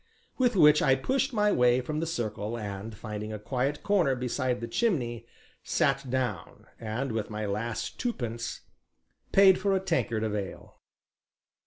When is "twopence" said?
7.99-8.61